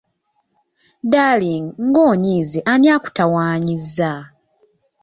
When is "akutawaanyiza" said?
2.95-4.11